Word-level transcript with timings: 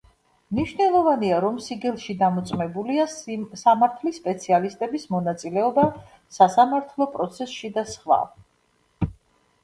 მნიშვნელოვანია, 0.57 1.39
რომ 1.43 1.57
სიგელში 1.63 2.13
დამოწმებულია 2.21 3.03
სამართლის 3.63 4.17
სპეციალისტების 4.21 5.05
მონაწილეობა 5.15 5.83
სასამართლო 6.39 7.07
პროცესში 7.19 7.71
და 7.77 7.85
სხვა. 7.91 8.19